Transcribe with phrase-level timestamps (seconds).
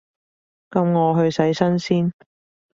[0.71, 2.11] 噉我去洗身先